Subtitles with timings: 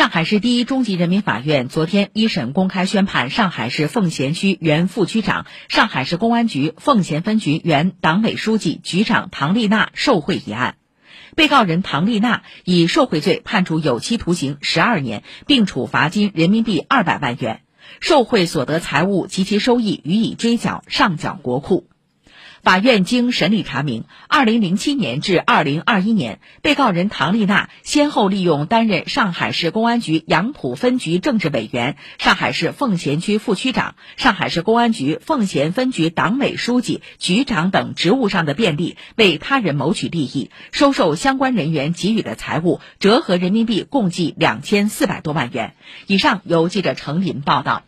[0.00, 10.76] 上海市第一中级人民法院昨天一审公开宣判上海市奉贤区原副区长、上海市公安局奉贤分局原党委书记、局长唐丽娜受贿一案。
[11.36, 17.60] 被告人唐丽娜以受贿罪判处有期徒刑十二年，并处罚金人民币二百万元，
[18.00, 21.89] 受贿所得财物及其收益予以追缴，上缴国库。
[22.62, 45.74] 法院经审理查明，二零零七年至二零二一年，被告人唐丽娜先后利用担任上海市公安局杨浦分局政治委员、上海市奉贤区副区长、上海市公安局奉贤分局党委书记、局长等职务上的便利，为他人谋取利益，收受相关人员给予的财物，折合人民币共计两千四百多万元。
[46.06, 47.84] 以上由记者程林报道。